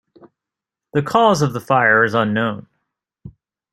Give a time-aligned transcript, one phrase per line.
[0.93, 2.65] The cause of the fire is unknown.